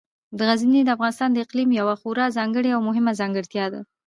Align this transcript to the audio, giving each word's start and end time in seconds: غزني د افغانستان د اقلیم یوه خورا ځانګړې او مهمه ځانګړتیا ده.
غزني 0.47 0.81
د 0.83 0.89
افغانستان 0.95 1.29
د 1.33 1.37
اقلیم 1.45 1.69
یوه 1.79 1.95
خورا 2.01 2.25
ځانګړې 2.37 2.69
او 2.75 2.81
مهمه 2.87 3.11
ځانګړتیا 3.19 3.65
ده. 3.73 3.81